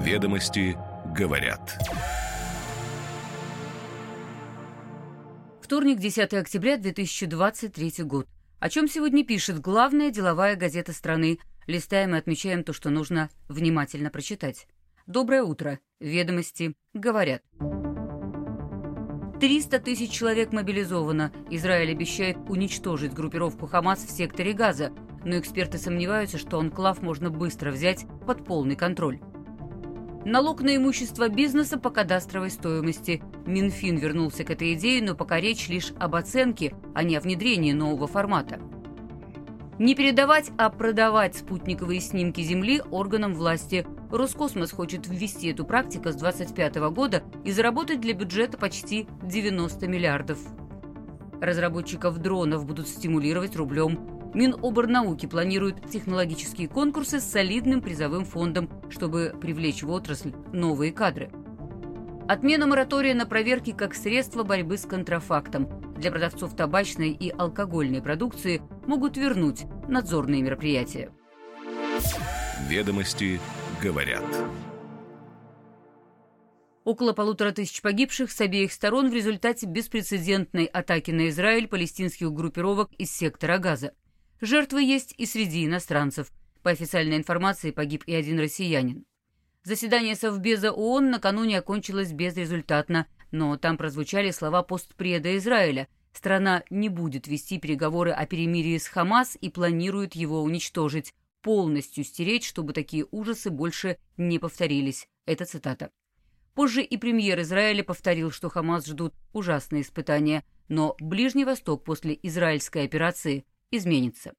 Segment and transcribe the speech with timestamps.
[0.00, 0.78] Ведомости
[1.14, 1.78] говорят.
[5.60, 8.26] Вторник, 10 октября 2023 год.
[8.60, 11.38] О чем сегодня пишет главная деловая газета страны.
[11.66, 14.66] Листаем и отмечаем то, что нужно внимательно прочитать.
[15.06, 15.78] Доброе утро.
[16.00, 17.42] Ведомости говорят.
[19.38, 21.30] 300 тысяч человек мобилизовано.
[21.50, 24.92] Израиль обещает уничтожить группировку Хамас в секторе Газа,
[25.26, 29.20] но эксперты сомневаются, что анклав можно быстро взять под полный контроль.
[30.24, 33.22] Налог на имущество бизнеса по кадастровой стоимости.
[33.46, 37.72] Минфин вернулся к этой идее, но пока речь лишь об оценке, а не о внедрении
[37.72, 38.60] нового формата.
[39.78, 43.86] Не передавать, а продавать спутниковые снимки Земли органам власти.
[44.10, 50.38] Роскосмос хочет ввести эту практику с 2025 года и заработать для бюджета почти 90 миллиардов.
[51.40, 54.19] Разработчиков дронов будут стимулировать рублем.
[54.32, 61.32] Миноборнауки планирует технологические конкурсы с солидным призовым фондом, чтобы привлечь в отрасль новые кадры.
[62.28, 65.68] Отмена моратория на проверки как средство борьбы с контрафактом.
[65.96, 71.10] Для продавцов табачной и алкогольной продукции могут вернуть надзорные мероприятия.
[72.68, 73.40] Ведомости
[73.82, 74.24] говорят.
[76.84, 82.90] Около полутора тысяч погибших с обеих сторон в результате беспрецедентной атаки на Израиль палестинских группировок
[82.92, 83.92] из сектора Газа.
[84.40, 86.32] Жертвы есть и среди иностранцев.
[86.62, 89.04] По официальной информации погиб и один россиянин.
[89.64, 95.88] Заседание Совбеза ООН накануне окончилось безрезультатно, но там прозвучали слова постпреда Израиля.
[96.12, 102.44] Страна не будет вести переговоры о перемирии с Хамас и планирует его уничтожить, полностью стереть,
[102.44, 105.06] чтобы такие ужасы больше не повторились.
[105.26, 105.90] Это цитата.
[106.54, 112.84] Позже и премьер Израиля повторил, что Хамас ждут ужасные испытания, но Ближний Восток после израильской
[112.84, 114.32] операции изменится.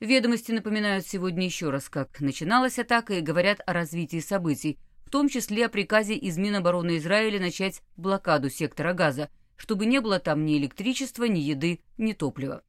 [0.00, 5.28] Ведомости напоминают сегодня еще раз, как начиналась атака и говорят о развитии событий, в том
[5.28, 10.58] числе о приказе из Минобороны Израиля начать блокаду сектора газа, чтобы не было там ни
[10.58, 12.64] электричества, ни еды, ни топлива.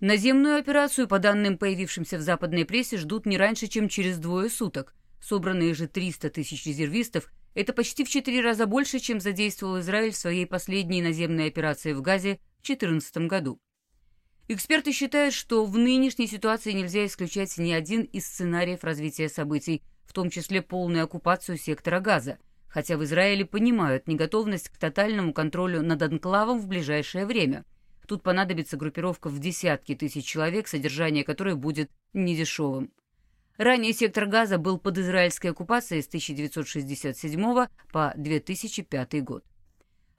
[0.00, 4.94] Наземную операцию, по данным, появившимся в западной прессе, ждут не раньше, чем через двое суток.
[5.20, 10.16] Собранные же 300 тысяч резервистов– это почти в четыре раза больше, чем задействовал Израиль в
[10.16, 13.60] своей последней наземной операции в Газе в 2014 году.
[14.50, 20.14] Эксперты считают, что в нынешней ситуации нельзя исключать ни один из сценариев развития событий, в
[20.14, 26.00] том числе полную оккупацию сектора газа, хотя в Израиле понимают неготовность к тотальному контролю над
[26.00, 27.66] анклавом в ближайшее время.
[28.06, 32.90] Тут понадобится группировка в десятки тысяч человек, содержание которой будет недешевым.
[33.58, 39.44] Ранее сектор газа был под израильской оккупацией с 1967 по 2005 год.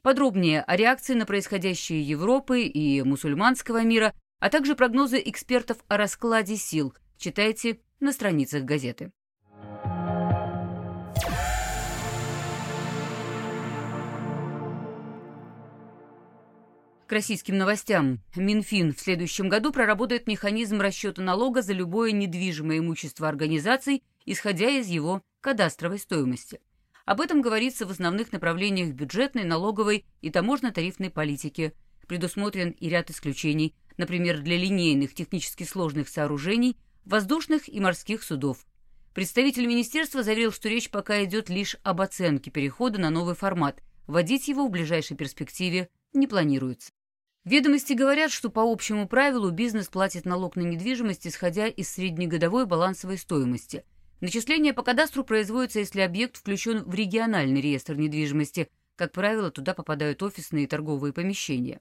[0.01, 6.55] Подробнее о реакции на происходящее Европы и мусульманского мира, а также прогнозы экспертов о раскладе
[6.55, 9.11] сил читайте на страницах газеты.
[17.07, 18.21] К российским новостям.
[18.35, 24.87] Минфин в следующем году проработает механизм расчета налога за любое недвижимое имущество организаций, исходя из
[24.87, 26.61] его кадастровой стоимости.
[27.09, 31.73] Об этом говорится в основных направлениях бюджетной, налоговой и таможенно-тарифной политики.
[32.07, 38.63] Предусмотрен и ряд исключений, например, для линейных технически сложных сооружений, воздушных и морских судов.
[39.15, 43.81] Представитель министерства заверил, что речь пока идет лишь об оценке перехода на новый формат.
[44.05, 46.91] Вводить его в ближайшей перспективе не планируется.
[47.43, 53.17] Ведомости говорят, что по общему правилу бизнес платит налог на недвижимость, исходя из среднегодовой балансовой
[53.17, 53.83] стоимости–
[54.21, 58.67] Начисление по кадастру производится, если объект включен в региональный реестр недвижимости.
[58.97, 61.79] Как правило, туда попадают офисные и торговые помещения.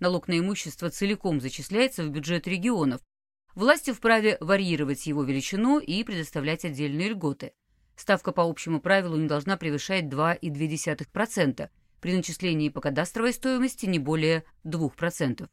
[0.00, 3.02] Налог на имущество целиком зачисляется в бюджет регионов.
[3.54, 7.52] Власти вправе варьировать его величину и предоставлять отдельные льготы.
[7.96, 11.68] Ставка по общему правилу не должна превышать 2,2%,
[12.00, 15.48] при начислении по кадастровой стоимости не более 2%.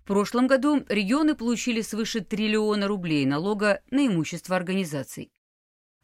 [0.00, 5.30] В прошлом году регионы получили свыше триллиона рублей налога на имущество организаций.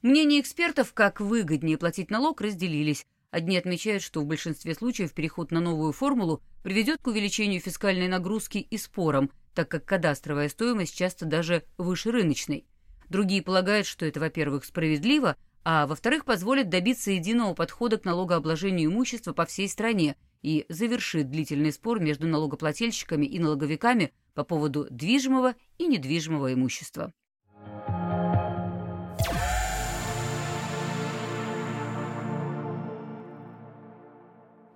[0.06, 3.04] Мнения экспертов, как выгоднее платить налог, разделились.
[3.32, 8.58] Одни отмечают, что в большинстве случаев переход на новую формулу приведет к увеличению фискальной нагрузки
[8.58, 12.68] и спорам, так как кадастровая стоимость часто даже выше рыночной.
[13.08, 19.32] Другие полагают, что это, во-первых, справедливо, а во-вторых, позволит добиться единого подхода к налогообложению имущества
[19.32, 25.88] по всей стране и завершит длительный спор между налогоплательщиками и налоговиками по поводу движимого и
[25.88, 27.12] недвижимого имущества.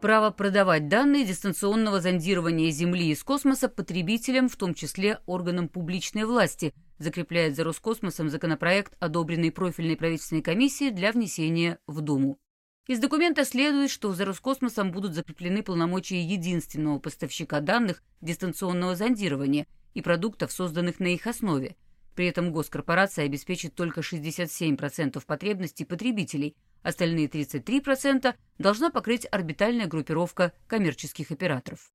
[0.00, 6.74] Право продавать данные дистанционного зондирования Земли из космоса потребителям, в том числе органам публичной власти,
[6.98, 12.38] закрепляет за Роскосмосом законопроект, одобренный профильной правительственной комиссией для внесения в Думу.
[12.86, 20.02] Из документа следует, что за Роскосмосом будут закреплены полномочия единственного поставщика данных дистанционного зондирования и
[20.02, 21.76] продуктов, созданных на их основе.
[22.20, 31.30] При этом госкорпорация обеспечит только 67% потребностей потребителей, остальные 33% должна покрыть орбитальная группировка коммерческих
[31.30, 31.90] операторов.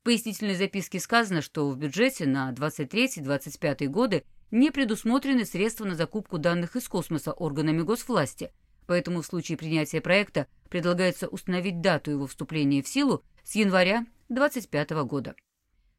[0.00, 6.38] В пояснительной записке сказано, что в бюджете на 23-25 годы не предусмотрены средства на закупку
[6.38, 8.52] данных из космоса органами госвласти–
[8.86, 14.90] Поэтому в случае принятия проекта предлагается установить дату его вступления в силу с января 2025
[15.04, 15.36] года.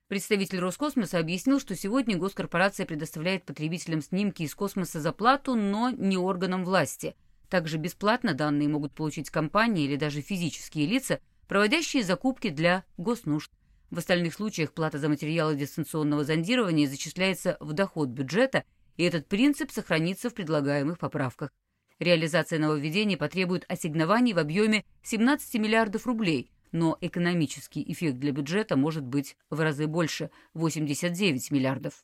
[0.10, 6.18] Представитель Роскосмоса объяснил, что сегодня госкорпорация предоставляет потребителям снимки из космоса за плату, но не
[6.18, 7.16] органам власти.
[7.50, 13.52] Также бесплатно данные могут получить компании или даже физические лица, проводящие закупки для госнужд.
[13.92, 18.66] В остальных случаях плата за материалы дистанционного зондирования зачисляется в доход бюджета,
[18.98, 21.52] и этот принцип сохранится в предлагаемых поправках.
[22.00, 29.06] Реализация нововведений потребует ассигнований в объеме 17 миллиардов рублей, но экономический эффект для бюджета может
[29.06, 32.04] быть в разы больше– 89 миллиардов.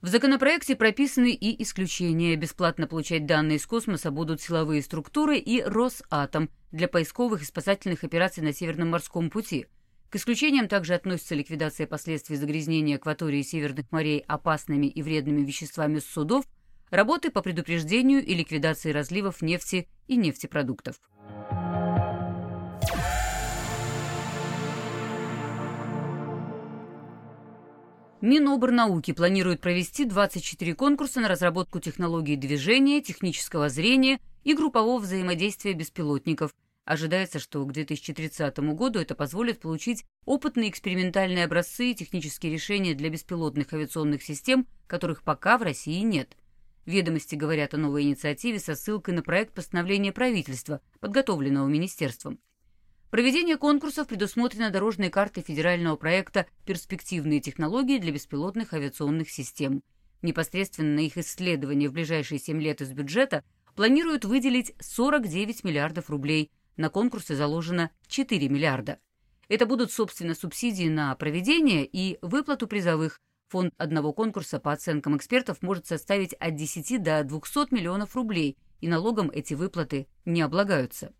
[0.00, 2.36] В законопроекте прописаны и исключения.
[2.36, 8.42] Бесплатно получать данные из космоса будут силовые структуры и Росатом для поисковых и спасательных операций
[8.42, 9.66] на Северном морском пути.
[10.10, 16.04] К исключениям также относится ликвидация последствий загрязнения акватории Северных морей опасными и вредными веществами с
[16.04, 16.44] судов–
[16.90, 21.00] работы по предупреждению и ликвидации разливов нефти и нефтепродуктов.
[28.24, 36.50] Миноборнауки планирует провести 24 конкурса на разработку технологий движения, технического зрения и группового взаимодействия беспилотников.
[36.86, 43.10] Ожидается, что к 2030 году это позволит получить опытные экспериментальные образцы и технические решения для
[43.10, 46.34] беспилотных авиационных систем, которых пока в России нет.
[46.86, 52.38] Ведомости говорят о новой инициативе со ссылкой на проект постановления правительства, подготовленного министерством.
[53.14, 59.84] Проведение конкурсов предусмотрено дорожной картой федерального проекта «Перспективные технологии для беспилотных авиационных систем».
[60.20, 63.44] Непосредственно на их исследование в ближайшие 7 лет из бюджета
[63.76, 66.50] планируют выделить 49 миллиардов рублей.
[66.76, 68.98] На конкурсы заложено 4 миллиарда.
[69.48, 73.20] Это будут, собственно, субсидии на проведение и выплату призовых–
[73.50, 78.88] Фонд одного конкурса, по оценкам экспертов, может составить от 10 до 200 миллионов рублей, и
[78.88, 81.12] налогом эти выплаты не облагаются.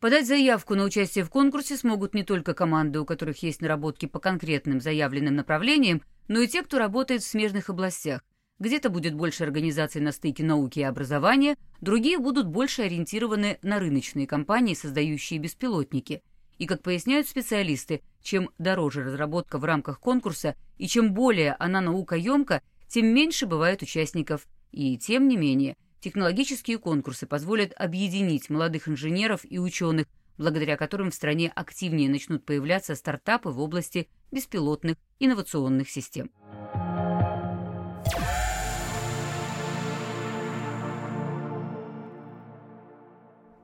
[0.00, 4.18] Подать заявку на участие в конкурсе смогут не только команды, у которых есть наработки по
[4.18, 8.22] конкретным заявленным направлениям, но и те, кто работает в смежных областях.
[8.58, 14.26] Где-то будет больше организаций на стыке науки и образования, другие будут больше ориентированы на рыночные
[14.26, 16.22] компании, создающие беспилотники.
[16.56, 22.62] И, как поясняют специалисты, чем дороже разработка в рамках конкурса и чем более она наукоемка,
[22.88, 24.46] тем меньше бывает участников.
[24.72, 30.06] И, тем не менее, технологические конкурсы позволят объединить молодых инженеров и ученых,
[30.38, 36.30] благодаря которым в стране активнее начнут появляться стартапы в области беспилотных инновационных систем.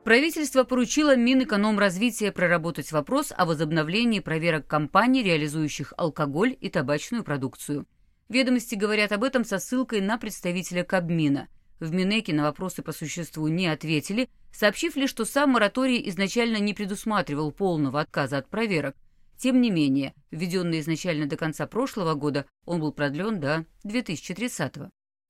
[0.07, 7.85] Правительство поручило Минэкономразвития проработать вопрос о возобновлении проверок компаний, реализующих алкоголь и табачную продукцию.
[8.29, 11.49] Ведомости говорят об этом со ссылкой на представителя Кабмина.
[11.79, 16.73] В Минэке на вопросы по существу не ответили, сообщив лишь, что сам мораторий изначально не
[16.73, 18.95] предусматривал полного отказа от проверок.
[19.37, 24.89] Тем не менее, введенный изначально до конца прошлого года, он был продлен до 2030 -го.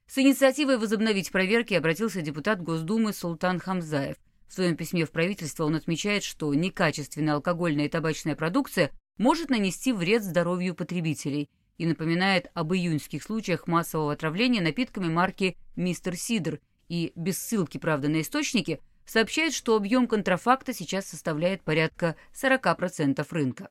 [0.10, 4.16] С инициативой возобновить проверки обратился депутат Госдумы Султан Хамзаев.
[4.48, 9.92] В своем письме в правительство он отмечает, что некачественная алкогольная и табачная продукция может нанести
[9.92, 17.12] вред здоровью потребителей и напоминает об июньских случаях массового отравления напитками марки «Мистер Сидр» и,
[17.16, 23.70] без ссылки, правда, на источники, сообщает, что объем контрафакта сейчас составляет порядка 40% рынка.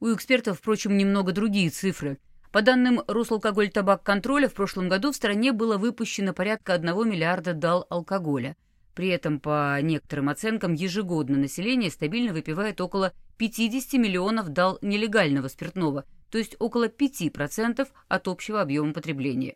[0.00, 2.18] У экспертов, впрочем, немного другие цифры.
[2.50, 8.56] По данным Росалкоголь-табак-контроля, в прошлом году в стране было выпущено порядка 1 миллиарда дал алкоголя–
[8.94, 16.04] при этом, по некоторым оценкам, ежегодно население стабильно выпивает около 50 миллионов дал нелегального спиртного,
[16.32, 19.54] то есть около 5% от общего объема потребления.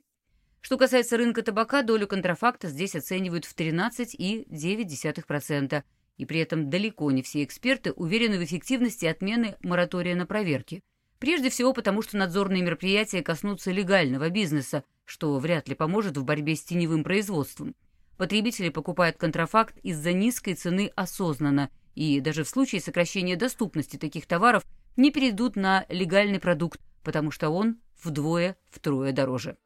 [0.61, 5.83] Что касается рынка табака, долю контрафакта здесь оценивают в 13,9%,
[6.19, 10.83] и при этом далеко не все эксперты уверены в эффективности отмены моратория на проверки.
[11.19, 16.57] Прежде всего потому, что надзорные мероприятия коснутся легального бизнеса, что вряд ли поможет в борьбе
[16.57, 17.75] с теневым производством.
[18.19, 24.63] Потребители покупают контрафакт из-за низкой цены осознанно, и даже в случае сокращения доступности таких товаров
[24.97, 29.57] не перейдут на легальный продукт, потому что он вдвое-втрое дороже.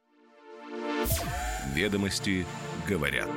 [1.75, 2.47] Ведомости
[2.89, 3.29] говорят.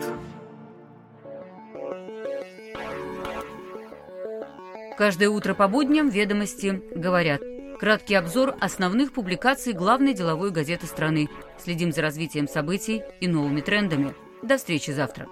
[4.98, 7.42] Каждое утро по будням «Ведомости» говорят.
[7.80, 11.30] Краткий обзор основных публикаций главной деловой газеты страны.
[11.58, 14.14] Следим за развитием событий и новыми трендами.
[14.44, 15.28] До встречи завтра.